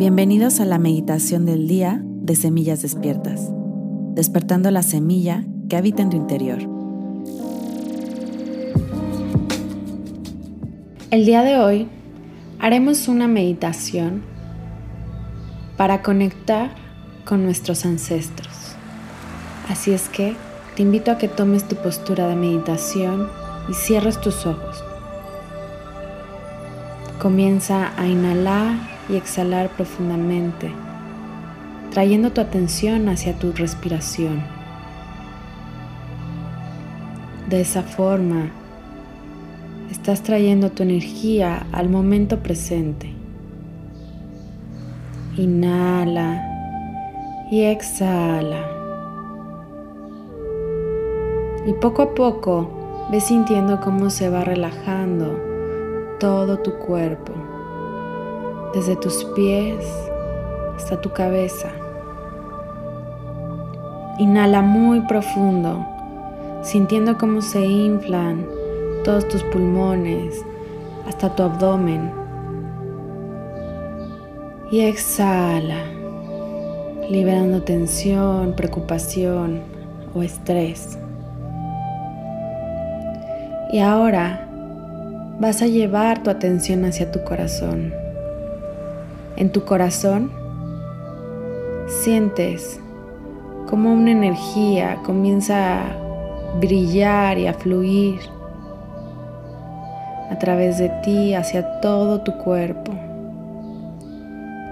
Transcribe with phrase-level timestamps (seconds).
[0.00, 3.50] Bienvenidos a la meditación del día de Semillas Despiertas,
[4.14, 6.58] despertando la semilla que habita en tu interior.
[11.10, 11.86] El día de hoy
[12.58, 14.22] haremos una meditación
[15.76, 16.70] para conectar
[17.26, 18.74] con nuestros ancestros.
[19.68, 20.34] Así es que
[20.76, 23.28] te invito a que tomes tu postura de meditación
[23.68, 24.82] y cierres tus ojos.
[27.18, 30.70] Comienza a inhalar y exhalar profundamente,
[31.90, 34.42] trayendo tu atención hacia tu respiración.
[37.48, 38.50] De esa forma,
[39.90, 43.12] estás trayendo tu energía al momento presente.
[45.36, 46.46] Inhala
[47.50, 48.64] y exhala.
[51.66, 55.38] Y poco a poco ves sintiendo cómo se va relajando
[56.20, 57.32] todo tu cuerpo,
[58.74, 59.84] desde tus pies
[60.76, 61.68] hasta tu cabeza.
[64.18, 65.86] Inhala muy profundo,
[66.62, 68.46] sintiendo cómo se inflan
[69.04, 70.44] todos tus pulmones
[71.08, 72.12] hasta tu abdomen.
[74.70, 75.84] Y exhala,
[77.08, 79.60] liberando tensión, preocupación
[80.14, 80.98] o estrés.
[83.72, 84.48] Y ahora
[85.40, 87.99] vas a llevar tu atención hacia tu corazón.
[89.36, 90.30] En tu corazón
[91.86, 92.80] sientes
[93.68, 98.18] como una energía comienza a brillar y a fluir
[100.30, 102.92] a través de ti hacia todo tu cuerpo.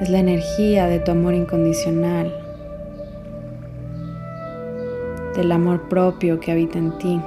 [0.00, 2.32] Es la energía de tu amor incondicional,
[5.36, 7.20] del amor propio que habita en ti.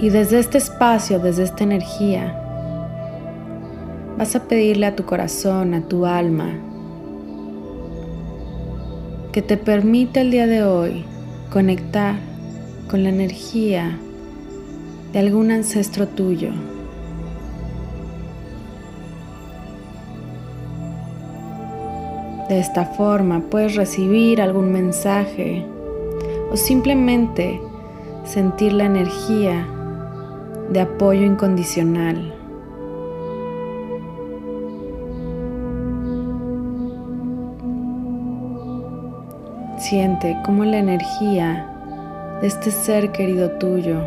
[0.00, 2.47] Y desde este espacio, desde esta energía,
[4.18, 6.50] vas a pedirle a tu corazón, a tu alma,
[9.30, 11.04] que te permita el día de hoy
[11.52, 12.16] conectar
[12.90, 13.96] con la energía
[15.12, 16.50] de algún ancestro tuyo.
[22.48, 25.64] De esta forma puedes recibir algún mensaje
[26.50, 27.60] o simplemente
[28.24, 29.64] sentir la energía
[30.72, 32.37] de apoyo incondicional.
[39.78, 41.66] Siente cómo la energía
[42.40, 44.00] de este ser querido tuyo,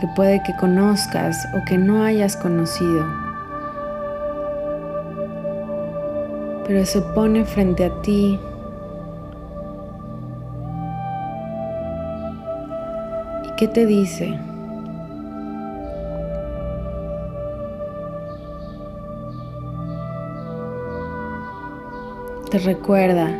[0.00, 3.06] que puede que conozcas o que no hayas conocido,
[6.66, 8.40] pero se pone frente a ti
[13.62, 14.40] ¿Qué te dice?
[22.52, 23.30] Te recuerda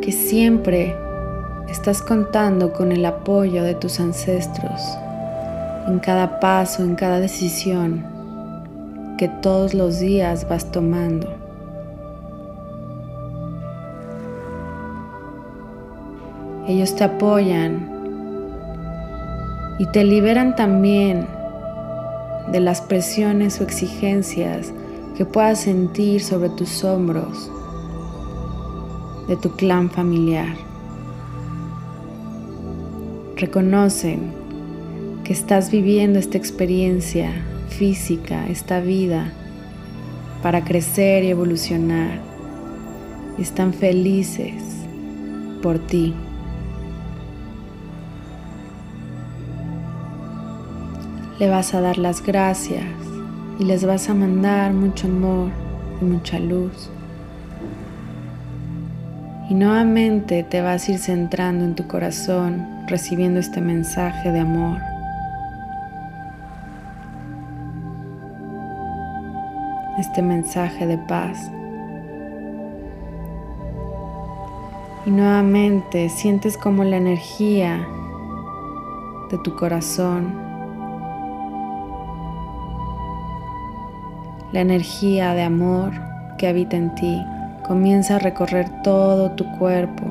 [0.00, 0.96] que siempre
[1.68, 4.82] estás contando con el apoyo de tus ancestros
[5.86, 8.04] en cada paso, en cada decisión
[9.18, 11.32] que todos los días vas tomando.
[16.66, 17.88] Ellos te apoyan
[19.78, 21.28] y te liberan también
[22.50, 24.72] de las presiones o exigencias
[25.16, 27.48] que puedas sentir sobre tus hombros
[29.28, 30.54] de tu clan familiar.
[33.36, 34.32] Reconocen
[35.24, 37.30] que estás viviendo esta experiencia
[37.68, 39.32] física, esta vida,
[40.42, 42.20] para crecer y evolucionar.
[43.38, 44.62] Están felices
[45.62, 46.14] por ti.
[51.42, 52.84] le vas a dar las gracias
[53.58, 55.50] y les vas a mandar mucho amor
[56.00, 56.88] y mucha luz.
[59.52, 64.78] Y nuevamente te vas a ir centrando en tu corazón, recibiendo este mensaje de amor.
[69.98, 71.50] Este mensaje de paz.
[75.04, 77.86] Y nuevamente sientes como la energía
[79.30, 80.32] de tu corazón
[84.52, 85.92] La energía de amor
[86.38, 87.22] que habita en ti
[87.72, 90.02] comienza a recorrer todo tu cuerpo,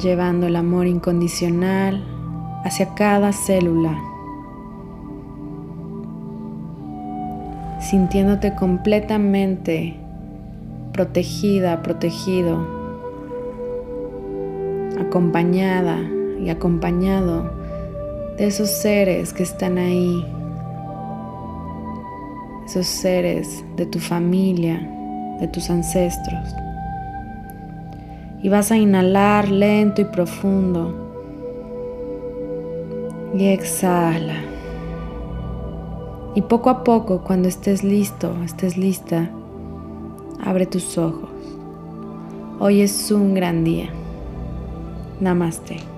[0.00, 2.02] llevando el amor incondicional
[2.64, 3.96] hacia cada célula,
[7.78, 9.94] sintiéndote completamente
[10.92, 12.66] protegida, protegido,
[14.98, 16.00] acompañada
[16.40, 17.48] y acompañado
[18.36, 20.26] de esos seres que están ahí
[22.66, 24.95] esos seres de tu familia,
[25.40, 26.54] de tus ancestros.
[28.42, 30.94] Y vas a inhalar lento y profundo.
[33.34, 34.36] Y exhala.
[36.34, 39.30] Y poco a poco, cuando estés listo, estés lista,
[40.44, 41.30] abre tus ojos.
[42.58, 43.88] Hoy es un gran día.
[45.20, 45.95] Namaste.